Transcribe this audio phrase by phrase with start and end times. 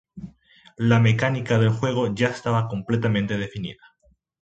[0.79, 3.83] La mecánica del juego ya estaba completamente definida.